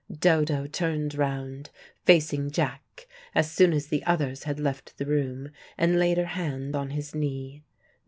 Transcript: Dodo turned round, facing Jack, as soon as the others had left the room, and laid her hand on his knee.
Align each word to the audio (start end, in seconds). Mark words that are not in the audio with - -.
Dodo 0.11 0.65
turned 0.65 1.13
round, 1.13 1.69
facing 2.05 2.49
Jack, 2.49 3.05
as 3.35 3.51
soon 3.51 3.71
as 3.71 3.85
the 3.85 4.03
others 4.03 4.45
had 4.45 4.59
left 4.59 4.97
the 4.97 5.05
room, 5.05 5.51
and 5.77 5.99
laid 5.99 6.17
her 6.17 6.25
hand 6.25 6.75
on 6.75 6.89
his 6.89 7.13
knee. 7.13 7.61